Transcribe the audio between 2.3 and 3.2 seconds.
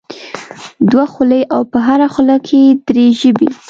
کې درې